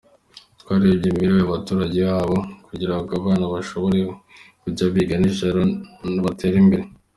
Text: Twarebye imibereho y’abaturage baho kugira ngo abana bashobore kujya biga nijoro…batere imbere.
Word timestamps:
Twarebye 0.61 1.07
imibereho 1.07 1.37
y’abaturage 1.41 1.97
baho 2.09 2.37
kugira 2.67 2.93
ngo 2.99 3.11
abana 3.19 3.45
bashobore 3.53 3.99
kujya 4.61 4.85
biga 4.93 5.15
nijoro…batere 5.17 6.57
imbere. 6.63 6.85